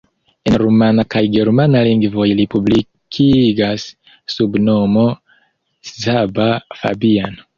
En 0.51 0.55
rumana 0.61 1.03
kaj 1.15 1.21
germana 1.35 1.81
lingvoj 1.87 2.25
li 2.39 2.45
publikigas 2.55 3.85
sub 4.37 4.57
nomo 4.69 5.05
Csaba 5.93 6.49
Fabian. 6.81 7.41